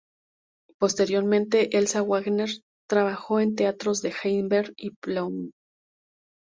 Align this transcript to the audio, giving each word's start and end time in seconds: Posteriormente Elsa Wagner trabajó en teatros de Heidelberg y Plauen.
Posteriormente 0.79 1.77
Elsa 1.77 2.01
Wagner 2.01 2.49
trabajó 2.89 3.39
en 3.39 3.53
teatros 3.53 4.01
de 4.01 4.11
Heidelberg 4.23 4.73
y 4.75 4.89
Plauen. 4.95 5.51